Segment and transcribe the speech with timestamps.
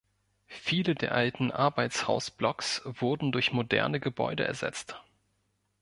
[0.47, 4.99] Viele der alten Arbeitshausblocks wurden durch moderne Gebäude ersetzt.